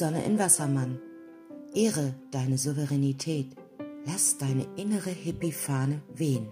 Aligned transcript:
Sonne 0.00 0.24
in 0.24 0.38
Wassermann. 0.38 0.98
Ehre 1.74 2.14
deine 2.30 2.56
Souveränität. 2.56 3.54
Lass 4.06 4.38
deine 4.38 4.66
innere 4.76 5.10
Hippie-Fahne 5.10 6.00
wehen. 6.14 6.48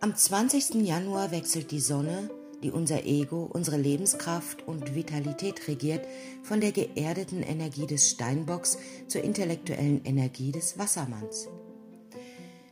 Am 0.00 0.16
20. 0.16 0.76
Januar 0.86 1.32
wechselt 1.32 1.70
die 1.70 1.80
Sonne, 1.80 2.30
die 2.62 2.70
unser 2.70 3.04
Ego, 3.04 3.44
unsere 3.52 3.76
Lebenskraft 3.76 4.66
und 4.66 4.94
Vitalität 4.94 5.68
regiert, 5.68 6.06
von 6.42 6.62
der 6.62 6.72
geerdeten 6.72 7.42
Energie 7.42 7.86
des 7.86 8.08
Steinbocks 8.08 8.78
zur 9.06 9.22
intellektuellen 9.22 10.02
Energie 10.06 10.50
des 10.50 10.78
Wassermanns. 10.78 11.48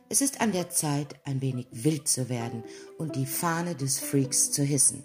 Es 0.09 0.21
ist 0.21 0.41
an 0.41 0.51
der 0.51 0.71
Zeit, 0.71 1.13
ein 1.25 1.41
wenig 1.41 1.67
wild 1.69 2.07
zu 2.07 2.27
werden 2.27 2.63
und 2.97 3.15
die 3.15 3.27
Fahne 3.27 3.75
des 3.75 3.99
Freaks 3.99 4.51
zu 4.51 4.63
hissen. 4.63 5.03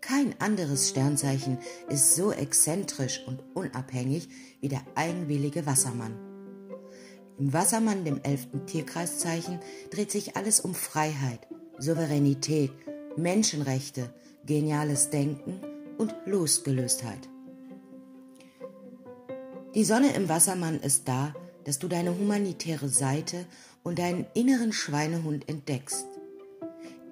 Kein 0.00 0.34
anderes 0.40 0.88
Sternzeichen 0.88 1.58
ist 1.88 2.14
so 2.14 2.32
exzentrisch 2.32 3.22
und 3.26 3.42
unabhängig 3.54 4.28
wie 4.60 4.68
der 4.68 4.82
eigenwillige 4.94 5.66
Wassermann. 5.66 6.16
Im 7.38 7.52
Wassermann, 7.52 8.04
dem 8.04 8.20
elften 8.22 8.66
Tierkreiszeichen, 8.66 9.60
dreht 9.90 10.10
sich 10.10 10.36
alles 10.36 10.60
um 10.60 10.74
Freiheit, 10.74 11.46
Souveränität, 11.78 12.72
Menschenrechte, 13.16 14.12
geniales 14.44 15.10
Denken 15.10 15.60
und 15.98 16.14
Losgelöstheit. 16.24 17.28
Die 19.74 19.84
Sonne 19.84 20.14
im 20.14 20.28
Wassermann 20.28 20.80
ist 20.80 21.06
da, 21.06 21.34
dass 21.64 21.78
du 21.78 21.86
deine 21.86 22.16
humanitäre 22.18 22.88
Seite 22.88 23.44
und 23.82 23.98
deinen 23.98 24.26
inneren 24.34 24.72
Schweinehund 24.72 25.48
entdeckst. 25.48 26.06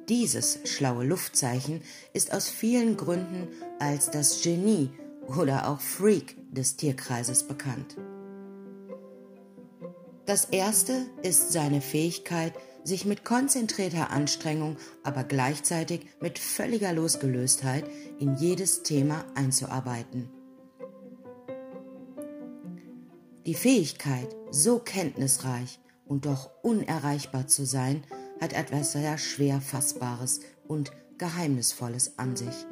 Dieses 0.09 0.61
schlaue 0.65 1.05
Luftzeichen 1.05 1.83
ist 2.13 2.33
aus 2.33 2.49
vielen 2.49 2.97
Gründen 2.97 3.49
als 3.81 4.11
das 4.11 4.41
Genie 4.43 4.91
oder 5.27 5.69
auch 5.69 5.81
Freak 5.81 6.37
des 6.53 6.77
Tierkreises 6.77 7.49
bekannt. 7.49 7.97
Das 10.25 10.45
erste 10.45 11.07
ist 11.23 11.53
seine 11.53 11.81
Fähigkeit, 11.81 12.53
sich 12.85 13.05
mit 13.05 13.25
konzentrierter 13.25 14.11
Anstrengung, 14.11 14.77
aber 15.03 15.25
gleichzeitig 15.25 16.07
mit 16.21 16.39
völliger 16.39 16.93
Losgelöstheit 16.93 17.85
in 18.21 18.37
jedes 18.37 18.85
Thema 18.85 19.25
einzuarbeiten. 19.35 20.31
Die 23.45 23.55
Fähigkeit, 23.55 24.35
so 24.51 24.79
kenntnisreich 24.79 25.81
und 26.05 26.27
doch 26.27 26.51
unerreichbar 26.63 27.49
zu 27.49 27.65
sein, 27.65 28.05
hat 28.41 28.53
etwas 28.53 28.93
sehr 28.93 29.19
schwer 29.19 29.61
Fassbares 29.61 30.41
und 30.67 30.93
Geheimnisvolles 31.19 32.19
an 32.19 32.37
sich. 32.37 32.67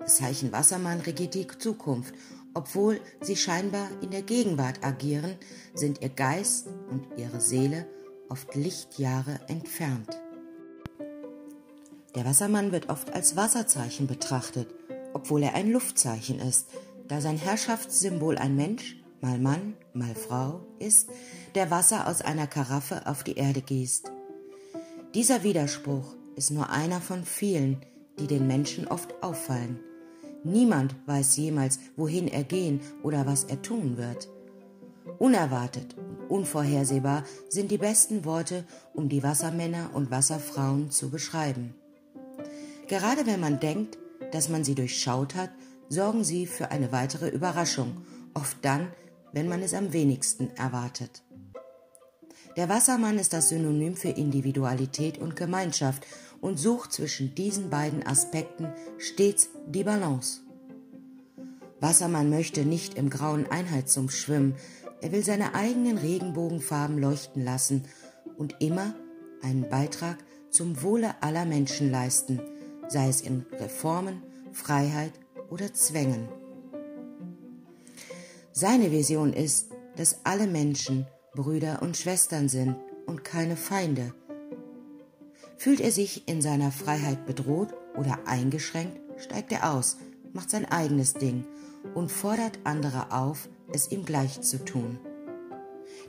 Das 0.00 0.16
Zeichen 0.16 0.52
Wassermann 0.52 1.00
regiert 1.00 1.34
die 1.34 1.46
Zukunft 1.46 2.14
obwohl 2.58 3.00
sie 3.20 3.36
scheinbar 3.36 3.88
in 4.00 4.10
der 4.10 4.22
Gegenwart 4.22 4.84
agieren, 4.84 5.36
sind 5.74 6.02
ihr 6.02 6.08
Geist 6.08 6.66
und 6.90 7.06
ihre 7.16 7.40
Seele 7.40 7.86
oft 8.28 8.54
Lichtjahre 8.56 9.38
entfernt. 9.46 10.20
Der 12.16 12.24
Wassermann 12.24 12.72
wird 12.72 12.88
oft 12.88 13.12
als 13.12 13.36
Wasserzeichen 13.36 14.08
betrachtet, 14.08 14.74
obwohl 15.12 15.44
er 15.44 15.54
ein 15.54 15.70
Luftzeichen 15.70 16.40
ist, 16.40 16.66
da 17.06 17.20
sein 17.20 17.36
Herrschaftssymbol 17.36 18.38
ein 18.38 18.56
Mensch, 18.56 18.96
mal 19.20 19.38
Mann, 19.38 19.74
mal 19.92 20.16
Frau 20.16 20.66
ist, 20.80 21.10
der 21.54 21.70
Wasser 21.70 22.08
aus 22.08 22.22
einer 22.22 22.48
Karaffe 22.48 23.06
auf 23.06 23.22
die 23.22 23.36
Erde 23.36 23.62
gießt. 23.62 24.10
Dieser 25.14 25.42
Widerspruch 25.42 26.14
ist 26.36 26.50
nur 26.50 26.68
einer 26.68 27.00
von 27.00 27.24
vielen, 27.24 27.80
die 28.18 28.26
den 28.26 28.46
Menschen 28.46 28.86
oft 28.86 29.22
auffallen. 29.22 29.80
Niemand 30.44 30.94
weiß 31.06 31.38
jemals, 31.38 31.78
wohin 31.96 32.28
er 32.28 32.44
gehen 32.44 32.80
oder 33.02 33.24
was 33.24 33.44
er 33.44 33.62
tun 33.62 33.96
wird. 33.96 34.28
Unerwartet 35.18 35.96
und 35.96 36.30
unvorhersehbar 36.30 37.24
sind 37.48 37.70
die 37.70 37.78
besten 37.78 38.26
Worte, 38.26 38.64
um 38.92 39.08
die 39.08 39.22
Wassermänner 39.22 39.90
und 39.94 40.10
Wasserfrauen 40.10 40.90
zu 40.90 41.08
beschreiben. 41.08 41.74
Gerade 42.86 43.24
wenn 43.26 43.40
man 43.40 43.60
denkt, 43.60 43.96
dass 44.32 44.50
man 44.50 44.62
sie 44.62 44.74
durchschaut 44.74 45.34
hat, 45.34 45.50
sorgen 45.88 46.22
sie 46.22 46.46
für 46.46 46.70
eine 46.70 46.92
weitere 46.92 47.30
Überraschung, 47.30 48.02
oft 48.34 48.58
dann, 48.62 48.88
wenn 49.32 49.48
man 49.48 49.62
es 49.62 49.72
am 49.72 49.94
wenigsten 49.94 50.50
erwartet. 50.56 51.22
Der 52.58 52.68
Wassermann 52.68 53.20
ist 53.20 53.34
das 53.34 53.50
Synonym 53.50 53.94
für 53.94 54.08
Individualität 54.08 55.18
und 55.18 55.36
Gemeinschaft 55.36 56.04
und 56.40 56.58
sucht 56.58 56.92
zwischen 56.92 57.32
diesen 57.36 57.70
beiden 57.70 58.04
Aspekten 58.04 58.72
stets 58.98 59.50
die 59.68 59.84
Balance. 59.84 60.40
Wassermann 61.78 62.30
möchte 62.30 62.64
nicht 62.64 62.94
im 62.94 63.10
grauen 63.10 63.46
Einheitssumpf 63.48 64.12
schwimmen, 64.12 64.56
er 65.00 65.12
will 65.12 65.22
seine 65.22 65.54
eigenen 65.54 65.98
Regenbogenfarben 65.98 66.98
leuchten 66.98 67.44
lassen 67.44 67.84
und 68.36 68.56
immer 68.58 68.92
einen 69.40 69.68
Beitrag 69.68 70.18
zum 70.50 70.82
Wohle 70.82 71.14
aller 71.22 71.44
Menschen 71.44 71.92
leisten, 71.92 72.40
sei 72.88 73.06
es 73.06 73.20
in 73.20 73.46
Reformen, 73.52 74.20
Freiheit 74.52 75.12
oder 75.48 75.72
Zwängen. 75.74 76.26
Seine 78.50 78.90
Vision 78.90 79.32
ist, 79.32 79.68
dass 79.94 80.24
alle 80.24 80.48
Menschen 80.48 81.06
Brüder 81.38 81.80
und 81.82 81.96
Schwestern 81.96 82.48
sind 82.48 82.76
und 83.06 83.24
keine 83.24 83.56
Feinde, 83.56 84.12
Fühlt 85.58 85.80
er 85.80 85.90
sich 85.90 86.28
in 86.28 86.40
seiner 86.40 86.70
Freiheit 86.70 87.26
bedroht 87.26 87.74
oder 87.96 88.20
eingeschränkt, 88.26 88.96
steigt 89.20 89.50
er 89.50 89.72
aus, 89.72 89.96
macht 90.32 90.50
sein 90.50 90.64
eigenes 90.64 91.14
Ding 91.14 91.44
und 91.94 92.12
fordert 92.12 92.60
andere 92.62 93.10
auf, 93.10 93.48
es 93.72 93.90
ihm 93.90 94.04
gleich 94.04 94.40
zu 94.40 94.64
tun. 94.64 95.00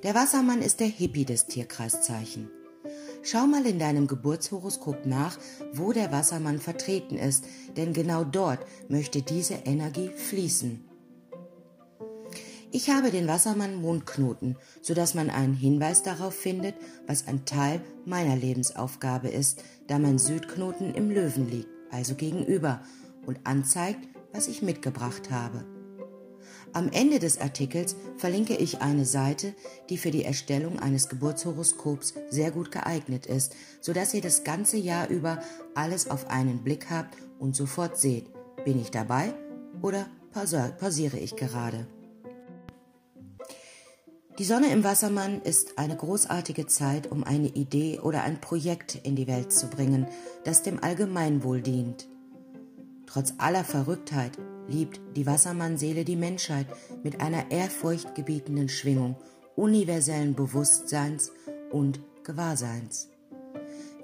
Der 0.04 0.14
Wassermann 0.14 0.62
ist 0.62 0.80
der 0.80 0.88
Hippie 0.88 1.26
des 1.26 1.48
Tierkreiszeichen. 1.48 2.52
Schau 3.24 3.48
mal 3.48 3.66
in 3.66 3.80
deinem 3.80 4.06
Geburtshoroskop 4.06 5.08
nach, 5.08 5.38
wo 5.74 5.94
der 5.94 6.12
Wassermann 6.12 6.60
vertreten 6.60 7.18
ist, 7.18 7.46
denn 7.76 7.92
genau 7.92 8.24
dort 8.24 8.60
möchte 8.88 9.24
diese 9.24 9.56
Energie 9.66 10.10
fließen. 10.10 10.89
Ich 12.72 12.92
habe 12.92 13.10
den 13.10 13.28
Wassermann 13.28 13.82
Mondknoten, 13.82 14.56
so 14.82 14.94
dass 14.94 15.16
man 15.16 15.32
einen 15.32 15.56
Hinweis 15.56 16.04
darauf 16.04 16.36
findet, 16.36 16.76
was 17.08 17.28
ein 17.28 17.44
Teil 17.46 17.82
meiner 18.06 18.36
Lebensaufgabe 18.36 19.28
ist, 19.28 19.64
da 19.88 19.98
mein 19.98 20.20
Südknoten 20.20 20.94
im 20.94 21.10
Löwen 21.10 21.50
liegt, 21.50 21.70
also 21.90 22.14
gegenüber, 22.14 22.84
und 23.26 23.40
anzeigt, 23.44 24.08
was 24.34 24.48
ich 24.48 24.62
mitgebracht 24.62 25.32
habe. 25.32 25.66
Am 26.72 26.90
Ende 26.92 27.18
des 27.18 27.42
Artikels 27.42 27.96
verlinke 28.18 28.56
ich 28.56 28.82
eine 28.82 29.06
Seite, 29.06 29.56
die 29.90 29.98
für 29.98 30.12
die 30.12 30.24
Erstellung 30.24 30.78
eines 30.78 31.10
Geburtshoroskops 31.10 32.14
sehr 32.30 32.52
gut 32.52 32.72
geeignet 32.72 33.26
ist, 33.26 33.56
so 33.82 33.94
dass 33.94 34.14
ihr 34.14 34.22
das 34.22 34.44
ganze 34.44 34.78
Jahr 34.78 35.10
über 35.10 35.40
alles 35.74 36.08
auf 36.08 36.30
einen 36.30 36.64
Blick 36.64 36.92
habt 36.92 37.18
und 37.40 37.56
sofort 37.56 37.98
seht, 37.98 38.28
bin 38.64 38.80
ich 38.80 38.92
dabei 38.92 39.34
oder 39.82 40.08
pausiere 40.32 41.18
ich 41.18 41.36
gerade. 41.36 41.88
Die 44.40 44.46
Sonne 44.46 44.72
im 44.72 44.86
Wassermann 44.86 45.42
ist 45.42 45.78
eine 45.78 45.98
großartige 45.98 46.66
Zeit, 46.66 47.12
um 47.12 47.26
eine 47.26 47.50
Idee 47.50 48.00
oder 48.00 48.24
ein 48.24 48.40
Projekt 48.40 48.96
in 49.04 49.18
die 49.18 49.28
Welt 49.28 49.52
zu 49.52 49.68
bringen, 49.68 50.08
das 50.46 50.64
dem 50.64 50.82
Allgemeinwohl 50.82 51.62
dient. 51.62 52.08
Trotz 53.06 53.34
aller 53.38 53.66
Verrücktheit 53.66 54.38
liebt 54.66 55.02
die 55.18 55.26
Wassermannseele 55.26 56.06
die 56.06 56.16
Menschheit 56.16 56.68
mit 57.04 57.20
einer 57.20 57.52
ehrfurchtgebietenden 57.52 58.70
Schwingung 58.70 59.18
universellen 59.58 60.36
Bewusstseins 60.36 61.34
und 61.70 62.00
Gewahrseins. 62.24 63.10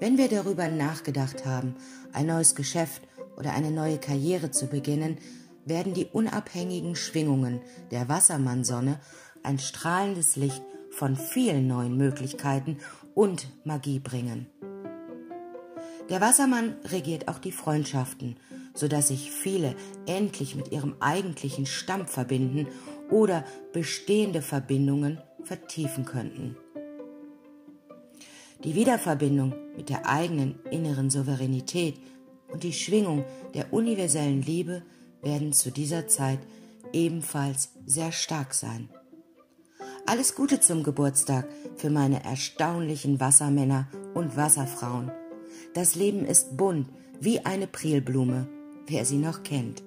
Wenn 0.00 0.18
wir 0.18 0.28
darüber 0.28 0.68
nachgedacht 0.68 1.46
haben, 1.46 1.76
ein 2.12 2.26
neues 2.26 2.54
Geschäft 2.54 3.00
oder 3.38 3.54
eine 3.54 3.70
neue 3.70 3.96
Karriere 3.96 4.50
zu 4.50 4.66
beginnen, 4.66 5.16
werden 5.66 5.92
die 5.92 6.06
unabhängigen 6.06 6.96
Schwingungen 6.96 7.60
der 7.90 8.08
Wassermannsonne 8.08 8.98
ein 9.42 9.58
strahlendes 9.58 10.36
Licht 10.36 10.62
von 10.90 11.16
vielen 11.16 11.66
neuen 11.66 11.96
Möglichkeiten 11.96 12.78
und 13.14 13.48
Magie 13.64 13.98
bringen. 13.98 14.46
Der 16.08 16.20
Wassermann 16.20 16.76
regiert 16.84 17.28
auch 17.28 17.38
die 17.38 17.52
Freundschaften, 17.52 18.36
so 18.74 18.88
dass 18.88 19.08
sich 19.08 19.30
viele 19.30 19.74
endlich 20.06 20.54
mit 20.54 20.70
ihrem 20.70 20.94
eigentlichen 21.00 21.66
Stamm 21.66 22.06
verbinden 22.06 22.68
oder 23.10 23.44
bestehende 23.72 24.40
Verbindungen 24.42 25.20
vertiefen 25.42 26.04
könnten. 26.04 26.56
Die 28.64 28.74
Wiederverbindung 28.74 29.54
mit 29.76 29.88
der 29.88 30.08
eigenen 30.08 30.60
inneren 30.70 31.10
Souveränität 31.10 31.96
und 32.48 32.62
die 32.62 32.72
Schwingung 32.72 33.24
der 33.54 33.72
universellen 33.72 34.42
Liebe 34.42 34.82
werden 35.22 35.52
zu 35.52 35.70
dieser 35.70 36.08
Zeit 36.08 36.40
ebenfalls 36.92 37.70
sehr 37.84 38.12
stark 38.12 38.54
sein. 38.54 38.88
Alles 40.06 40.34
Gute 40.34 40.60
zum 40.60 40.82
Geburtstag 40.82 41.48
für 41.76 41.90
meine 41.90 42.24
erstaunlichen 42.24 43.18
Wassermänner 43.18 43.88
und 44.14 44.36
Wasserfrauen. 44.36 45.10
Das 45.74 45.94
Leben 45.94 46.24
ist 46.24 46.56
bunt 46.56 46.88
wie 47.20 47.40
eine 47.44 47.66
Prilblume, 47.66 48.46
wer 48.86 49.04
sie 49.04 49.18
noch 49.18 49.42
kennt. 49.42 49.82